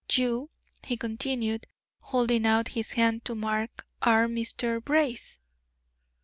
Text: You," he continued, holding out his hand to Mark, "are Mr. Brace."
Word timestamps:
You," 0.11 0.49
he 0.83 0.97
continued, 0.97 1.67
holding 1.99 2.43
out 2.47 2.69
his 2.69 2.93
hand 2.93 3.23
to 3.25 3.35
Mark, 3.35 3.85
"are 4.01 4.25
Mr. 4.25 4.83
Brace." 4.83 5.37